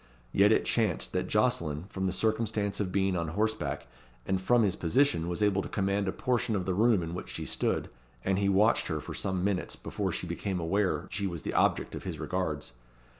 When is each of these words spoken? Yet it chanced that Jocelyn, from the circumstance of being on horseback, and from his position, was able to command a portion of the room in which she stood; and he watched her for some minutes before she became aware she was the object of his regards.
Yet 0.31 0.51
it 0.51 0.65
chanced 0.65 1.13
that 1.13 1.27
Jocelyn, 1.27 1.83
from 1.89 2.07
the 2.07 2.11
circumstance 2.11 2.79
of 2.79 2.91
being 2.91 3.15
on 3.15 3.27
horseback, 3.27 3.85
and 4.25 4.41
from 4.41 4.63
his 4.63 4.75
position, 4.75 5.29
was 5.29 5.43
able 5.43 5.61
to 5.61 5.69
command 5.69 6.07
a 6.07 6.11
portion 6.11 6.55
of 6.55 6.65
the 6.65 6.73
room 6.73 7.03
in 7.03 7.13
which 7.13 7.29
she 7.29 7.45
stood; 7.45 7.87
and 8.25 8.39
he 8.39 8.49
watched 8.49 8.87
her 8.87 8.99
for 8.99 9.13
some 9.13 9.43
minutes 9.43 9.75
before 9.75 10.11
she 10.11 10.25
became 10.25 10.59
aware 10.59 11.05
she 11.11 11.27
was 11.27 11.43
the 11.43 11.53
object 11.53 11.93
of 11.93 12.01
his 12.03 12.17
regards. 12.19 12.71